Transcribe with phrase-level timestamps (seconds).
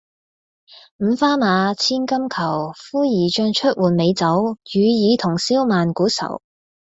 [0.97, 6.41] 五花馬，千金裘，呼兒將出換美酒，與爾同銷萬古愁